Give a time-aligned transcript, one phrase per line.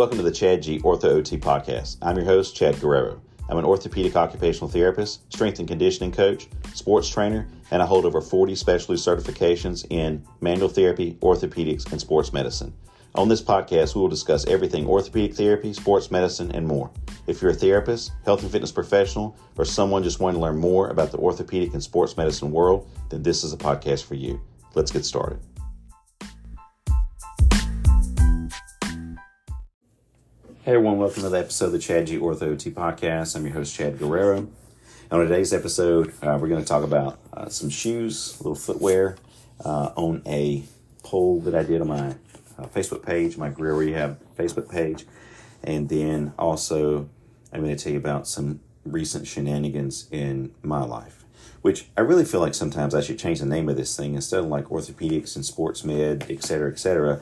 [0.00, 1.98] Welcome to the Chad G Ortho OT podcast.
[2.00, 3.20] I'm your host, Chad Guerrero.
[3.50, 8.22] I'm an orthopedic occupational therapist, strength and conditioning coach, sports trainer, and I hold over
[8.22, 12.72] 40 specialty certifications in manual therapy, orthopedics, and sports medicine.
[13.14, 16.90] On this podcast, we will discuss everything orthopedic therapy, sports medicine, and more.
[17.26, 20.88] If you're a therapist, health and fitness professional, or someone just wanting to learn more
[20.88, 24.40] about the orthopedic and sports medicine world, then this is a podcast for you.
[24.74, 25.40] Let's get started.
[30.70, 33.34] Hey everyone, welcome to the episode of the Chad G Ortho OT podcast.
[33.34, 34.48] I'm your host, Chad Guerrero.
[35.10, 39.16] On today's episode, uh, we're going to talk about uh, some shoes, a little footwear,
[39.64, 40.62] uh, on a
[41.02, 42.10] poll that I did on my
[42.56, 45.06] uh, Facebook page, my Guerrero Rehab Facebook page.
[45.64, 47.08] And then also,
[47.52, 51.24] I'm going to tell you about some recent shenanigans in my life,
[51.62, 54.38] which I really feel like sometimes I should change the name of this thing instead
[54.38, 57.20] of like orthopedics and sports med, et cetera, et cetera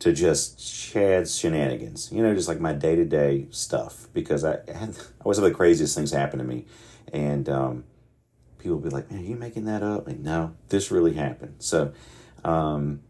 [0.00, 4.08] to just Chad's shenanigans, you know, just like my day to day stuff.
[4.12, 4.88] Because I, I
[5.24, 6.66] always have the craziest things happen to me,
[7.12, 7.84] and um,
[8.58, 11.56] people be like, "Man, are you making that up?" Like, no, this really happened.
[11.58, 11.92] So,
[12.44, 13.00] um,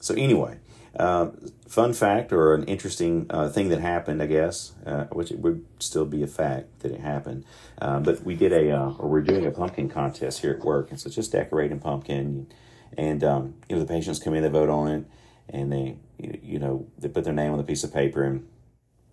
[0.00, 0.58] so anyway,
[0.96, 1.30] uh,
[1.68, 5.64] fun fact or an interesting uh, thing that happened, I guess, uh, which it would
[5.78, 7.44] still be a fact that it happened.
[7.80, 10.90] Uh, but we did a, uh, or we're doing a pumpkin contest here at work,
[10.90, 12.48] and so just decorating pumpkin,
[12.96, 15.04] and um, you know the patients come in, they vote on it,
[15.48, 15.96] and they
[16.42, 18.22] you know, they put their name on the piece of paper.
[18.22, 18.46] And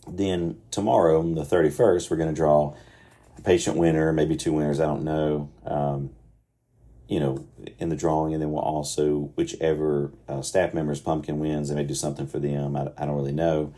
[0.07, 2.75] then tomorrow, on the 31st, we're going to draw
[3.37, 6.11] a patient winner, maybe two winners, I don't know, um,
[7.07, 7.45] you know,
[7.79, 8.33] in the drawing.
[8.33, 12.39] And then we'll also, whichever uh, staff member's pumpkin wins, they may do something for
[12.39, 12.75] them.
[12.75, 13.73] I, I don't really know.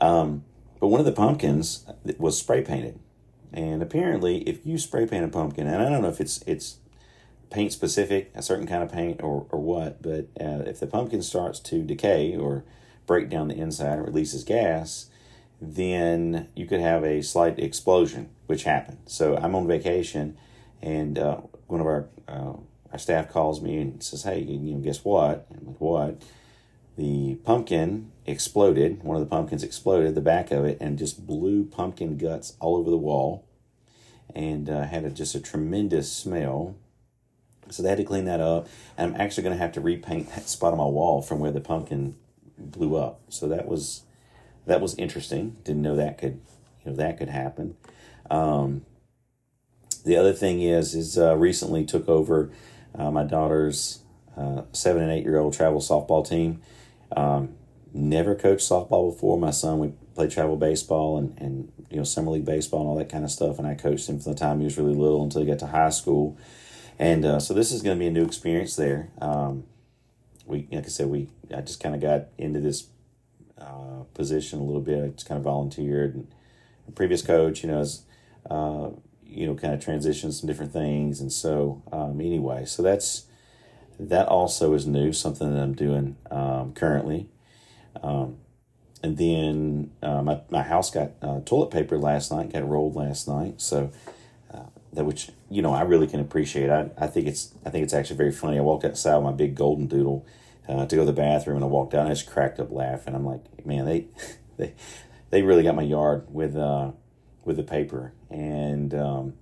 [0.00, 0.44] Um,
[0.80, 1.84] but one of the pumpkins
[2.18, 2.98] was spray painted.
[3.52, 6.78] And apparently, if you spray paint a pumpkin, and I don't know if it's it's
[7.50, 11.22] paint specific, a certain kind of paint or, or what, but uh, if the pumpkin
[11.22, 12.64] starts to decay or
[13.06, 15.10] break down the inside and releases gas,
[15.60, 18.98] then you could have a slight explosion, which happened.
[19.06, 20.36] So I'm on vacation,
[20.80, 22.54] and uh, one of our uh,
[22.92, 26.22] our staff calls me and says, "Hey, you know, guess what?" I'm like, "What?"
[26.96, 29.02] The pumpkin exploded.
[29.02, 32.76] One of the pumpkins exploded, the back of it, and just blew pumpkin guts all
[32.76, 33.46] over the wall,
[34.34, 36.76] and uh, had a, just a tremendous smell.
[37.70, 38.68] So they had to clean that up.
[38.96, 41.52] And I'm actually going to have to repaint that spot on my wall from where
[41.52, 42.16] the pumpkin
[42.58, 43.20] blew up.
[43.28, 44.02] So that was
[44.66, 45.56] that was interesting.
[45.64, 46.40] Didn't know that could
[46.84, 47.76] you know that could happen.
[48.30, 48.84] Um,
[50.04, 52.50] the other thing is is uh, recently took over
[52.94, 54.00] uh, my daughter's
[54.36, 56.60] uh, seven and eight year old travel softball team.
[57.16, 57.54] Um,
[57.92, 59.38] never coached softball before.
[59.38, 62.96] My son we played travel baseball and and you know summer league baseball and all
[62.96, 63.58] that kind of stuff.
[63.58, 65.66] And I coached him from the time he was really little until he got to
[65.66, 66.38] high school.
[67.00, 69.08] And uh, so this is going to be a new experience there.
[69.22, 69.64] Um,
[70.44, 72.88] we, like I said, we I just kind of got into this
[73.58, 75.02] uh, position a little bit.
[75.02, 76.14] I just kind of volunteered.
[76.14, 76.28] And
[76.94, 78.02] previous coach, you know, is
[78.50, 78.90] uh,
[79.24, 83.24] you know kind of transitioned some different things, and so um, anyway, so that's
[83.98, 87.30] that also is new, something that I'm doing um, currently.
[88.02, 88.36] Um,
[89.02, 93.26] and then uh, my my house got uh, toilet paper last night, got rolled last
[93.26, 93.90] night, so
[94.92, 96.70] that which you know I really can appreciate.
[96.70, 98.58] I, I think it's I think it's actually very funny.
[98.58, 100.26] I walked outside with my big golden doodle
[100.68, 102.70] uh, to go to the bathroom, and I walked down and I just cracked up
[102.70, 103.14] laughing.
[103.14, 104.06] I'm like, man, they
[104.56, 104.74] they
[105.30, 106.92] they really got my yard with uh,
[107.44, 108.12] with the paper.
[108.28, 109.34] And um,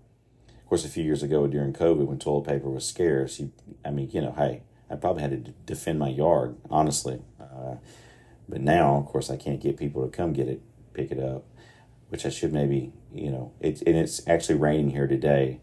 [0.48, 3.52] of course, a few years ago during COVID, when toilet paper was scarce, you,
[3.84, 7.22] I mean, you know, hey, I probably had to defend my yard honestly.
[7.40, 7.76] Uh,
[8.48, 10.62] but now, of course, I can't get people to come get it,
[10.94, 11.44] pick it up
[12.08, 15.60] which I should maybe, you know, it, and it's actually raining here today.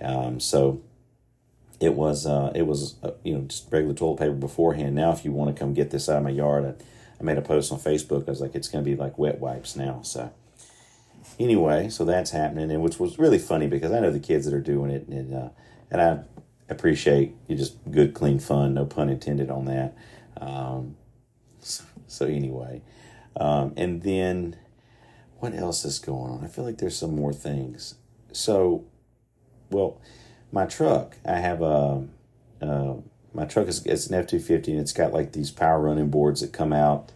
[0.00, 0.82] Um, so
[1.80, 4.94] it was, uh, it was, uh, you know, just regular toilet paper beforehand.
[4.94, 6.84] Now, if you want to come get this out of my yard, I,
[7.18, 8.26] I made a post on Facebook.
[8.26, 10.00] I was like, it's going to be like wet wipes now.
[10.02, 10.32] So
[11.38, 14.54] anyway, so that's happening, and which was really funny because I know the kids that
[14.54, 15.48] are doing it, and uh,
[15.90, 16.20] and I
[16.68, 18.74] appreciate you just good, clean fun.
[18.74, 19.96] No pun intended on that.
[20.40, 20.96] Um,
[21.58, 22.82] so, so anyway,
[23.36, 24.56] um, and then
[25.40, 26.44] what else is going on?
[26.44, 27.94] I feel like there's some more things.
[28.32, 28.84] So,
[29.70, 30.00] well,
[30.52, 32.06] my truck, I have a,
[32.60, 32.94] uh,
[33.32, 36.10] my truck is it's an F two fifty and it's got like these power running
[36.10, 37.12] boards that come out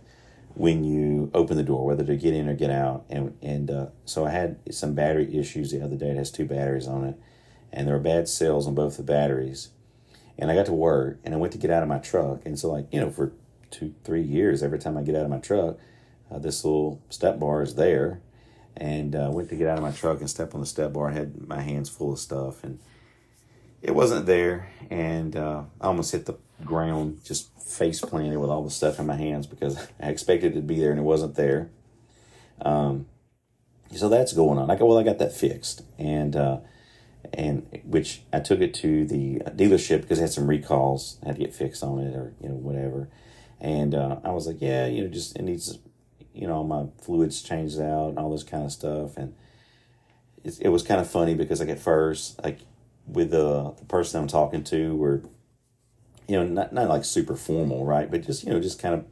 [0.54, 3.04] when you open the door, whether to get in or get out.
[3.10, 6.10] And and uh, so I had some battery issues the other day.
[6.10, 7.20] It has two batteries on it,
[7.72, 9.70] and there were bad cells on both the batteries.
[10.38, 12.58] And I got to work, and I went to get out of my truck, and
[12.58, 13.32] so like you know for
[13.70, 15.76] two three years, every time I get out of my truck,
[16.30, 18.20] uh, this little step bar is there,
[18.76, 21.10] and uh, went to get out of my truck and step on the step bar.
[21.10, 22.78] I had my hands full of stuff, and
[23.82, 24.70] it wasn't there.
[24.90, 29.06] And uh, I almost hit the ground, just face planted with all the stuff in
[29.06, 31.70] my hands because I expected it to be there and it wasn't there.
[32.62, 33.06] Um,
[33.94, 34.70] so that's going on.
[34.70, 36.58] I go, well, I got that fixed, and uh,
[37.32, 41.18] and which I took it to the dealership because it had some recalls.
[41.22, 43.08] I had to get fixed on it, or you know whatever.
[43.60, 45.78] And uh, I was like, yeah, you know, just it needs,
[46.34, 49.16] you know, my fluids changed out and all this kind of stuff.
[49.16, 49.34] And
[50.42, 52.60] it, it was kind of funny because like at first, like
[53.06, 55.22] with the, the person I'm talking to, were,
[56.26, 58.10] you know, not not like super formal, right?
[58.10, 59.04] But just you know, just kind of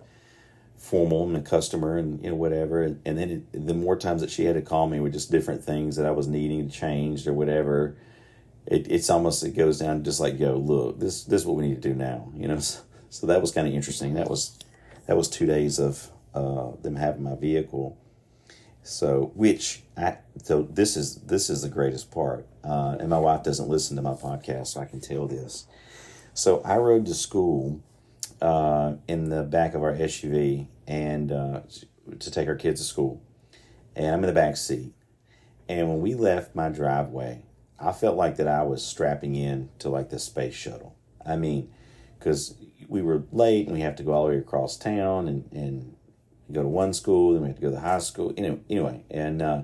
[0.82, 4.20] formal and a customer and you know whatever and, and then it, the more times
[4.20, 7.28] that she had to call me with just different things that I was needing changed
[7.28, 7.96] or whatever
[8.66, 11.68] it, it's almost it goes down just like yo look this this is what we
[11.68, 14.58] need to do now you know so, so that was kind of interesting that was
[15.06, 17.98] that was two days of uh, them having my vehicle
[18.82, 23.42] so which I so this is this is the greatest part uh, and my wife
[23.42, 25.66] doesn't listen to my podcast so I can tell this
[26.34, 27.82] so I rode to school
[28.42, 31.60] uh, in the back of our SUV and uh,
[32.18, 33.22] to take our kids to school.
[33.94, 34.92] And I'm in the back seat.
[35.68, 37.42] And when we left my driveway,
[37.78, 40.96] I felt like that I was strapping in to like the space shuttle.
[41.24, 41.72] I mean,
[42.18, 42.56] because
[42.88, 45.96] we were late and we have to go all the way across town and, and
[46.52, 48.32] go to one school, then we have to go to the high school.
[48.36, 49.62] Know, anyway, and uh,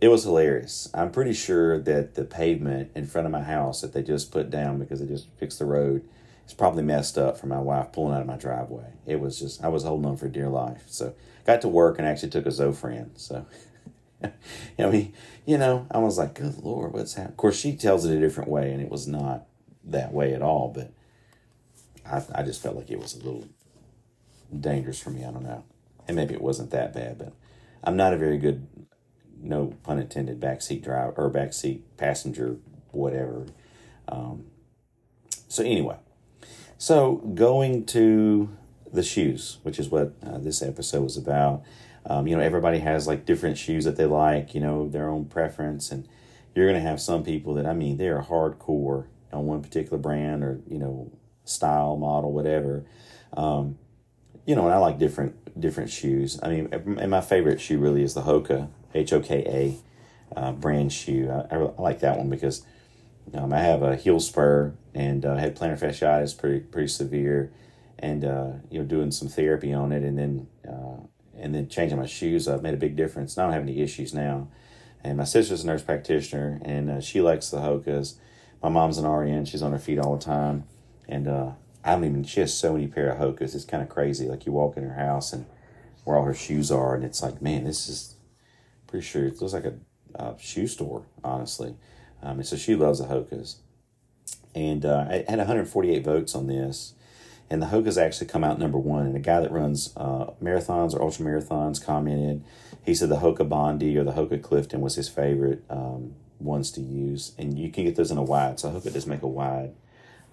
[0.00, 0.88] it was hilarious.
[0.94, 4.50] I'm pretty sure that the pavement in front of my house that they just put
[4.50, 6.08] down because they just fixed the road
[6.48, 8.94] it's probably messed up for my wife pulling out of my driveway.
[9.04, 10.82] It was just I was holding on for dear life.
[10.86, 11.14] So
[11.44, 13.10] got to work and actually took a Zofran.
[13.16, 13.44] So
[14.24, 14.30] I
[14.78, 15.12] mean,
[15.44, 17.32] you know, I was like, good lord, what's happening?
[17.32, 19.46] Of course, she tells it a different way, and it was not
[19.84, 20.72] that way at all.
[20.74, 20.90] But
[22.10, 23.46] I, I just felt like it was a little
[24.58, 25.26] dangerous for me.
[25.26, 25.64] I don't know,
[26.08, 27.32] and maybe it wasn't that bad, but
[27.84, 28.66] I'm not a very good,
[29.40, 32.56] no pun intended, backseat driver or backseat passenger,
[32.90, 33.46] whatever.
[34.08, 34.46] Um,
[35.48, 35.96] so anyway,
[36.80, 38.56] so, going to
[38.92, 41.64] the shoes, which is what uh, this episode was about.
[42.06, 45.24] Um, you know, everybody has like different shoes that they like, you know, their own
[45.24, 45.90] preference.
[45.90, 46.08] And
[46.54, 49.98] you're going to have some people that, I mean, they are hardcore on one particular
[49.98, 51.10] brand or, you know,
[51.44, 52.84] style, model, whatever.
[53.36, 53.76] Um,
[54.46, 56.38] you know, and I like different different shoes.
[56.42, 60.52] I mean, and my favorite shoe really is the Hoka, H O K A uh,
[60.52, 61.30] brand shoe.
[61.30, 62.64] I, I, like that one because
[63.34, 67.52] um, I have a heel spur and uh, had plantar fasciitis pretty pretty severe,
[67.98, 71.06] and uh, you know doing some therapy on it, and then uh,
[71.36, 73.36] and then changing my shoes I've made a big difference.
[73.38, 74.48] I don't have any issues now.
[75.04, 78.14] And my sister's a nurse practitioner, and uh, she likes the Hokas.
[78.62, 80.64] My mom's an RN; she's on her feet all the time,
[81.08, 81.50] and uh,
[81.84, 82.24] I don't even.
[82.24, 83.54] She has so many pair of Hokas.
[83.54, 84.28] It's kind of crazy.
[84.28, 85.46] Like you walk in her house and
[86.04, 88.16] where all her shoes are, and it's like, man, this is
[88.86, 89.74] pretty sure it looks like a,
[90.14, 91.76] a shoe store, honestly.
[92.22, 93.56] Um, and so she loves the Hokas.
[94.54, 96.94] And uh, I had 148 votes on this.
[97.50, 99.06] And the Hokas actually come out number one.
[99.06, 102.44] And a guy that runs uh, marathons or ultra marathons commented.
[102.84, 106.80] He said the Hoka Bondi or the Hoka Clifton was his favorite um, ones to
[106.80, 107.32] use.
[107.38, 108.60] And you can get those in a wide.
[108.60, 109.74] So Hoka does make a wide.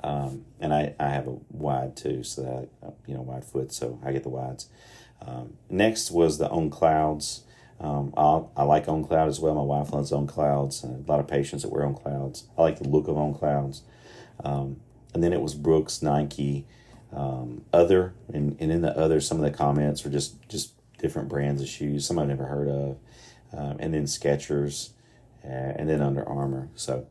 [0.05, 3.99] Um, and I, I have a wide too, so that, you know, wide foot, so
[4.05, 4.69] I get the wides.
[5.19, 7.41] Um, next was the On Clouds.
[7.79, 9.55] Um, I, I like On Cloud as well.
[9.55, 10.83] My wife loves On Clouds.
[10.83, 12.43] a lot of patients that wear On Clouds.
[12.55, 13.81] I like the look of On Clouds.
[14.43, 14.79] Um,
[15.15, 16.67] and then it was Brooks, Nike,
[17.11, 21.29] um, other, and, and in the other, some of the comments were just just different
[21.29, 22.97] brands of shoes, some I've never heard of,
[23.53, 24.89] um, and then Skechers,
[25.43, 26.69] uh, and then Under Armour.
[26.75, 27.07] So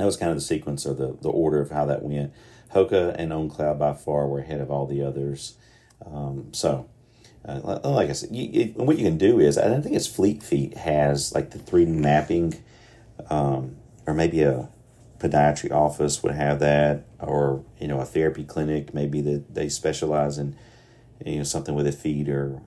[0.00, 2.32] that was kind of the sequence or the, the order of how that went.
[2.74, 5.54] Hoka and On Cloud by far were ahead of all the others.
[6.04, 6.88] Um, so
[7.44, 10.06] uh, like I said, you, it, what you can do is, I don't think it's
[10.06, 12.62] Fleet Feet has like the 3D mapping,
[13.30, 13.76] um,
[14.06, 14.68] or maybe a
[15.18, 20.38] podiatry office would have that, or you know, a therapy clinic maybe that they specialize
[20.38, 20.56] in,
[21.24, 22.62] you know, something with a feet or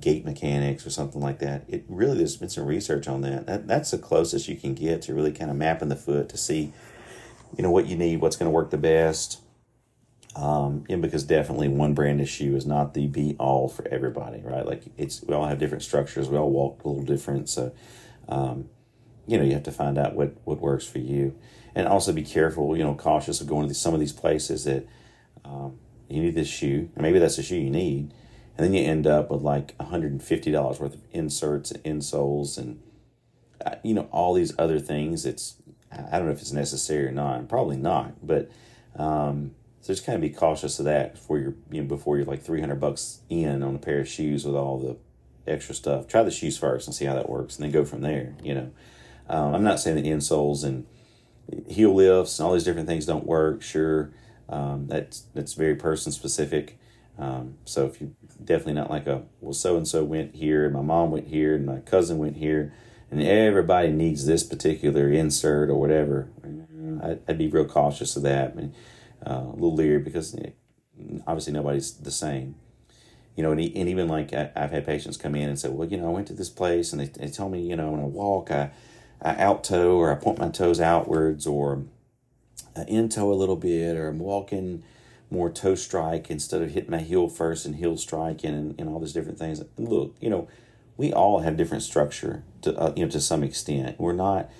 [0.00, 1.64] gait mechanics or something like that.
[1.68, 3.46] It really there's been some research on that.
[3.46, 3.66] that.
[3.66, 6.72] That's the closest you can get to really kind of mapping the foot to see,
[7.56, 9.40] you know, what you need, what's going to work the best
[10.36, 14.42] um, and because definitely one brand of shoe is not the be all for everybody,
[14.42, 14.66] right?
[14.66, 17.72] Like it's we all have different structures, we all walk a little different, so
[18.28, 18.68] um,
[19.26, 21.34] you know you have to find out what what works for you,
[21.74, 24.86] and also be careful, you know, cautious of going to some of these places that
[25.42, 25.78] um,
[26.10, 28.12] you need this shoe, and maybe that's the shoe you need,
[28.56, 31.82] and then you end up with like hundred and fifty dollars worth of inserts and
[31.84, 32.80] insoles and
[33.64, 35.26] uh, you know all these other things.
[35.26, 35.56] It's
[35.92, 38.50] I don't know if it's necessary or not, probably not, but
[38.96, 42.26] um, so just kind of be cautious of that before you're you know before you're
[42.26, 44.96] like three hundred bucks in on a pair of shoes with all the
[45.50, 46.08] extra stuff.
[46.08, 48.34] Try the shoes first and see how that works, and then go from there.
[48.42, 48.70] You know,
[49.28, 50.86] um, I'm not saying that insoles and
[51.68, 53.62] heel lifts and all these different things don't work.
[53.62, 54.10] Sure,
[54.48, 56.78] um, that's that's very person specific.
[57.18, 60.74] Um, so if you definitely not like a well, so and so went here, and
[60.74, 62.74] my mom went here, and my cousin went here,
[63.10, 66.28] and everybody needs this particular insert or whatever.
[67.02, 68.52] I'd, I'd be real cautious of that.
[68.52, 68.74] I mean,
[69.26, 70.36] uh, a little leery because
[71.26, 72.56] obviously nobody's the same.
[73.34, 75.86] You know, and, and even like I, have had patients come in and say, well,
[75.86, 78.00] you know, I went to this place and they, they tell me, you know, when
[78.00, 78.70] I walk, I,
[79.20, 81.84] I out toe or I point my toes outwards or
[82.74, 84.82] I in toe a little bit or I'm walking
[85.30, 89.00] more toe strike instead of hitting my heel first and heel striking and, and all
[89.00, 89.62] these different things.
[89.76, 90.48] Look, you know,
[90.96, 93.98] we all have different structure to uh, you know to some extent.
[93.98, 94.50] We're not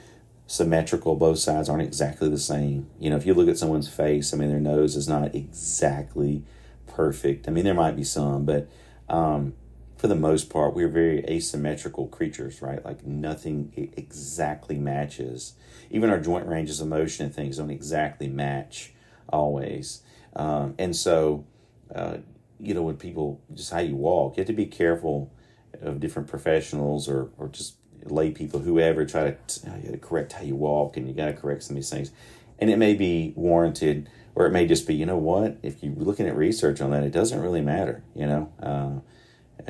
[0.47, 1.17] symmetrical.
[1.17, 2.89] Both sides aren't exactly the same.
[2.99, 6.45] You know, if you look at someone's face, I mean, their nose is not exactly
[6.87, 7.49] perfect.
[7.49, 8.69] I mean, there might be some, but
[9.09, 9.55] um,
[9.97, 12.85] for the most part, we're very asymmetrical creatures, right?
[12.85, 15.55] Like nothing exactly matches.
[15.91, 18.93] Even our joint ranges of motion and things don't exactly match
[19.29, 20.03] always.
[20.37, 21.45] Um, and so,
[21.95, 22.19] uh,
[22.61, 25.33] you know, when people just how you walk, you have to be careful
[25.81, 30.43] of different professionals or, or just lay people, whoever, try to, you to correct how
[30.43, 32.13] you walk and you got to correct some of these things.
[32.59, 35.95] And it may be warranted, or it may just be, you know what, if you're
[35.95, 38.53] looking at research on that, it doesn't really matter, you know.
[38.63, 39.01] Uh,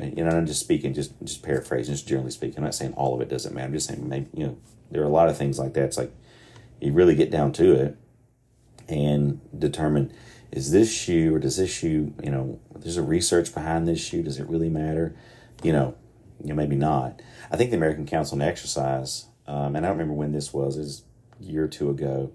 [0.03, 2.57] you know, I'm just speaking, just just paraphrasing, just generally speaking.
[2.57, 3.67] I'm not saying all of it doesn't matter.
[3.67, 4.57] I'm just saying maybe you know
[4.91, 5.85] there are a lot of things like that.
[5.85, 6.11] It's like
[6.79, 7.97] you really get down to it
[8.87, 10.13] and determine
[10.51, 14.23] is this shoe or does this shoe you know there's a research behind this shoe.
[14.23, 15.15] Does it really matter?
[15.63, 15.95] You know,
[16.41, 17.21] you know maybe not.
[17.51, 20.77] I think the American Council on Exercise, um, and I don't remember when this was,
[20.77, 21.03] is
[21.39, 22.31] a year or two ago,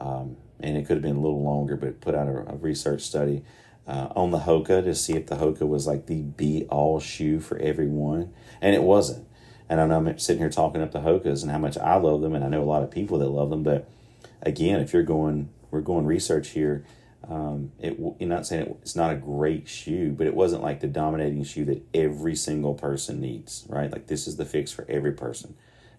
[0.00, 3.02] um, and it could have been a little longer, but put out a, a research
[3.02, 3.44] study
[3.86, 7.40] uh, on the Hoka to see if the Hoka was like the be all shoe
[7.40, 9.26] for everyone, and it wasn't.
[9.68, 12.22] And I know I'm sitting here talking up the Hokas and how much I love
[12.22, 13.62] them, and I know a lot of people that love them.
[13.62, 13.88] But
[14.42, 16.84] again, if you're going, we're going research here.
[17.28, 20.80] Um, it, you're not saying it, it's not a great shoe, but it wasn't like
[20.80, 23.90] the dominating shoe that every single person needs, right?
[23.90, 25.56] Like this is the fix for every person.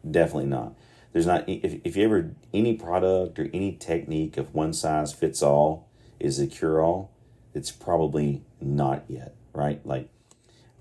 [0.10, 0.74] Definitely not.
[1.12, 5.42] There's not if if you ever any product or any technique of one size fits
[5.42, 7.12] all is a cure all
[7.58, 9.84] it's probably not yet, right?
[9.86, 10.10] Like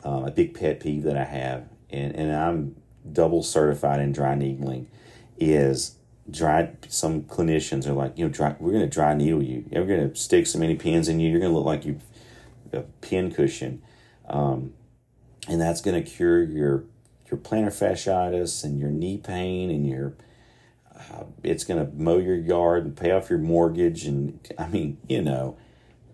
[0.05, 2.77] uh, a big pet peeve that I have, and, and I'm
[3.11, 4.89] double certified in dry needling,
[5.39, 5.97] is
[6.31, 6.71] dry.
[6.89, 9.65] Some clinicians are like, you know, dry, we're going to dry needle you.
[9.71, 12.01] We're going to stick so many pins in you, you're going to look like you
[12.73, 13.83] a pin cushion,
[14.29, 14.75] um,
[15.49, 16.85] and that's going to cure your
[17.31, 20.15] your plantar fasciitis and your knee pain and your
[20.95, 24.99] uh, it's going to mow your yard and pay off your mortgage and I mean,
[25.09, 25.57] you know,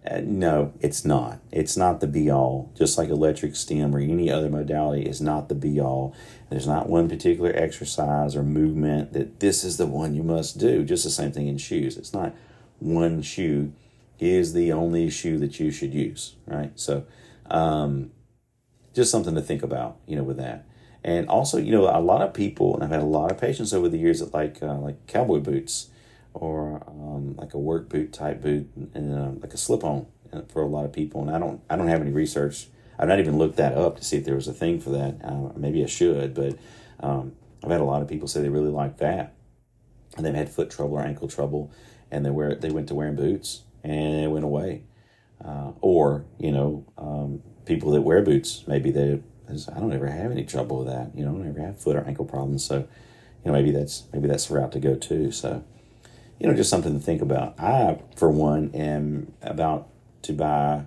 [0.05, 1.39] uh, no, it's not.
[1.53, 2.73] It's not the be all.
[2.77, 6.15] Just like electric stim or any other modality is not the be all.
[6.51, 10.85] There's not one particular exercise or movement that this is the one you must do.
[10.85, 11.97] Just the same thing in shoes.
[11.97, 12.35] It's not
[12.81, 13.73] one shoe
[14.19, 16.73] is the only shoe that you should use, right?
[16.75, 17.05] So,
[17.51, 18.11] um,
[18.95, 20.67] just something to think about, you know, with that.
[21.05, 23.73] And also, you know, a lot of people, and I've had a lot of patients
[23.73, 25.89] over the years that like uh, like cowboy boots
[26.35, 30.43] or um, like a work boot type boot and uh, like a slip on uh,
[30.49, 31.21] for a lot of people.
[31.23, 32.69] And I don't I don't have any research.
[32.99, 35.21] I've not even looked that up to see if there was a thing for that.
[35.25, 36.57] Uh, maybe I should, but
[37.01, 37.33] um,
[37.65, 39.35] I've had a lot of people say they really like that,
[40.17, 41.73] and they've had foot trouble or ankle trouble,
[42.11, 44.85] and they wear they went to wearing boots and it went away.
[45.45, 49.21] Uh, or you know, um, people that wear boots maybe they
[49.75, 51.11] I don't ever have any trouble with that.
[51.15, 52.65] You know, I don't ever have foot or ankle problems.
[52.65, 52.87] So, you
[53.45, 55.31] know, maybe that's maybe that's the route to go too.
[55.31, 55.65] So,
[56.43, 57.55] you know, just something to think about.
[57.61, 59.89] I, for one, am about
[60.23, 60.87] to buy.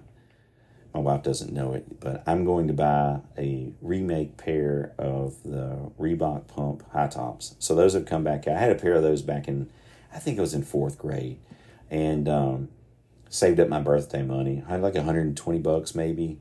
[0.94, 5.92] My wife doesn't know it, but I'm going to buy a remake pair of the
[5.98, 7.56] Reebok Pump high tops.
[7.60, 8.50] So those have come back.
[8.50, 9.70] I had a pair of those back in,
[10.14, 11.40] I think it was in fourth grade,
[11.90, 12.68] and um,
[13.30, 14.62] saved up my birthday money.
[14.68, 16.38] I had like 120 bucks maybe,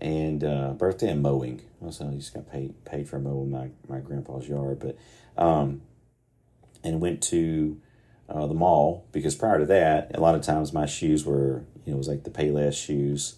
[0.00, 1.60] and uh, birthday and mowing.
[1.82, 4.96] Also, I just got paid paid for mowing my my grandpa's yard, but
[5.36, 5.82] um,
[6.82, 7.78] and went to
[8.28, 11.92] uh, the mall because prior to that, a lot of times my shoes were, you
[11.92, 13.36] know, it was like the Payless shoes.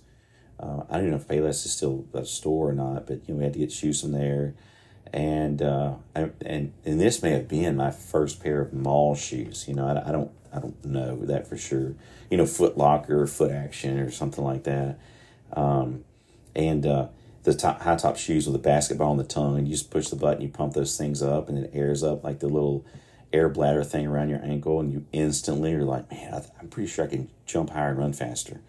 [0.58, 3.38] Uh, I don't know if Payless is still a store or not, but you know,
[3.38, 4.54] we had to get shoes from there.
[5.12, 9.66] And uh, and and this may have been my first pair of mall shoes.
[9.68, 11.94] You know, I, I don't I don't know that for sure.
[12.30, 14.98] You know, Foot Locker, Foot Action, or something like that.
[15.52, 16.04] Um,
[16.56, 17.08] and uh,
[17.44, 20.08] the top, high top shoes with a basketball on the tongue, and you just push
[20.08, 22.84] the button, you pump those things up, and it airs up like the little
[23.32, 26.88] air bladder thing around your ankle, and you instantly are like, man, I am pretty
[26.88, 28.60] sure I can jump higher and run faster.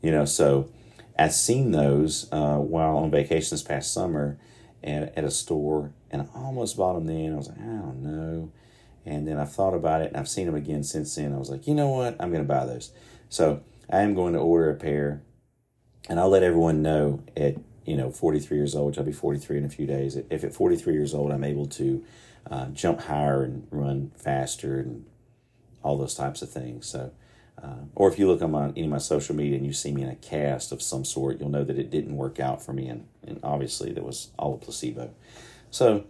[0.00, 0.70] You know, so
[1.18, 4.38] I've seen those uh, while on vacation this past summer
[4.82, 7.32] at, at a store, and I almost bought them then.
[7.32, 8.52] I was like, I don't know.
[9.04, 11.32] And then I thought about it, and I've seen them again since then.
[11.32, 12.16] I was like, you know what?
[12.20, 12.92] I'm going to buy those.
[13.28, 15.22] So I am going to order a pair
[16.08, 19.58] and I'll let everyone know at you know 43 years old, which I'll be 43
[19.58, 20.16] in a few days.
[20.16, 22.04] If at 43 years old I'm able to
[22.50, 25.04] uh, jump higher and run faster and
[25.82, 26.86] all those types of things.
[26.86, 27.12] So,
[27.62, 29.92] uh, or if you look on my, any of my social media and you see
[29.92, 32.72] me in a cast of some sort, you'll know that it didn't work out for
[32.72, 35.10] me, and, and obviously that was all a placebo.
[35.70, 36.04] So,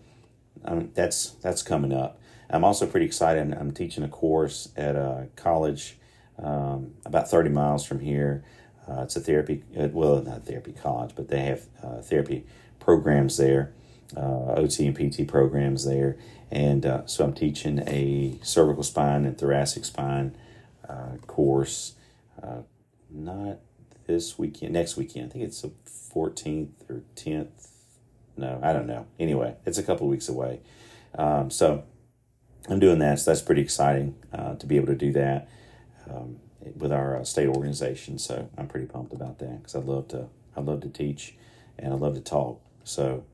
[0.64, 2.20] um, that's that's coming up.
[2.50, 3.40] I'm also pretty excited.
[3.40, 5.98] I'm, I'm teaching a course at a college
[6.42, 8.44] um, about 30 miles from here.
[8.88, 12.46] Uh, it's a therapy, uh, well, not therapy college, but they have uh, therapy
[12.78, 13.72] programs there,
[14.16, 16.16] uh, OT and PT programs there.
[16.50, 20.36] And uh, so I'm teaching a cervical spine and thoracic spine
[20.88, 21.94] uh, course,
[23.10, 23.58] not
[24.06, 25.26] this weekend, next weekend.
[25.26, 25.72] I think it's the
[26.14, 27.68] 14th or 10th.
[28.36, 29.06] No, I don't know.
[29.18, 30.60] Anyway, it's a couple weeks away.
[31.16, 31.84] Um, so
[32.68, 33.18] I'm doing that.
[33.18, 34.14] So that's pretty exciting
[34.58, 35.48] to be able to do that.
[36.08, 36.40] Um,
[36.76, 38.18] with our uh, state organization.
[38.18, 41.34] So I'm pretty pumped about that because I love to I love to teach
[41.78, 42.60] and I love to talk.
[42.84, 43.24] So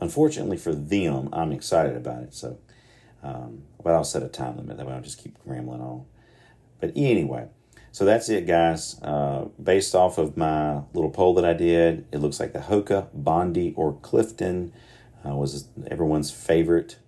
[0.00, 2.34] unfortunately for them, I'm excited about it.
[2.34, 2.58] So,
[3.22, 4.94] um, but I'll set a time limit that way.
[4.94, 6.04] I'll just keep rambling on.
[6.80, 7.48] But anyway,
[7.92, 9.00] so that's it, guys.
[9.02, 13.08] Uh, based off of my little poll that I did, it looks like the Hoka,
[13.12, 14.72] Bondi, or Clifton
[15.26, 16.98] uh, was everyone's favorite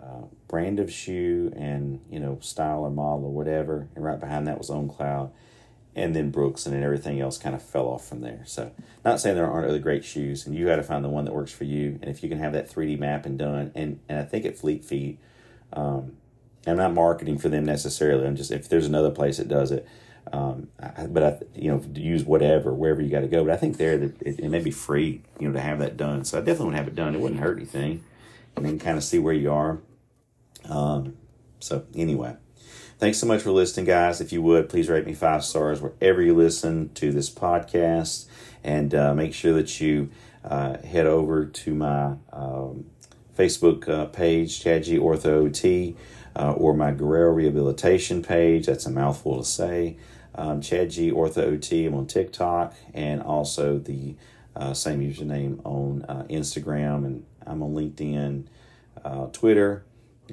[0.00, 4.46] uh, brand of shoe and you know style or model or whatever and right behind
[4.46, 5.30] that was on cloud
[5.98, 8.70] and then brooks and then everything else kind of fell off from there so
[9.04, 11.34] not saying there aren't other great shoes and you got to find the one that
[11.34, 14.22] works for you and if you can have that 3d mapping done and and i
[14.22, 15.18] think at fleet feet
[15.72, 16.12] um,
[16.66, 19.86] i'm not marketing for them necessarily i'm just if there's another place that does it
[20.32, 23.44] um, I, but I, you know, use whatever wherever you got to go.
[23.44, 25.96] But I think there that it, it may be free, you know, to have that
[25.96, 26.24] done.
[26.24, 27.14] So I definitely to have it done.
[27.14, 28.04] It wouldn't hurt anything,
[28.56, 29.78] and then kind of see where you are.
[30.68, 31.16] Um,
[31.60, 32.36] so anyway,
[32.98, 34.20] thanks so much for listening, guys.
[34.20, 38.26] If you would, please rate me five stars wherever you listen to this podcast,
[38.62, 40.10] and uh, make sure that you
[40.44, 42.86] uh, head over to my um,
[43.36, 45.96] Facebook uh, page, Chad G Ortho T,
[46.36, 48.66] uh, or my Guerrero Rehabilitation page.
[48.66, 49.96] That's a mouthful to say.
[50.34, 51.86] Um, Chad G Ortho T.
[51.86, 54.16] I'm on TikTok and also the
[54.54, 58.46] uh, same username on uh, Instagram, and I'm on LinkedIn,
[59.32, 59.84] Twitter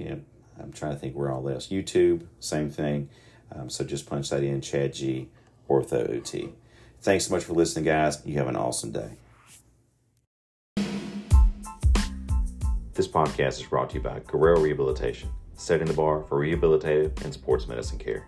[0.10, 0.22] know,
[0.60, 1.68] I'm trying to think where all else.
[1.68, 3.10] YouTube, same thing.
[3.54, 5.30] Um, so just punch that in, Chad G,
[5.70, 6.50] Ortho OT.
[7.02, 8.22] Thanks so much for listening, guys.
[8.26, 9.12] You have an awesome day.
[12.94, 17.34] This podcast is brought to you by Guerrero Rehabilitation, setting the bar for rehabilitative and
[17.34, 18.28] sports medicine care.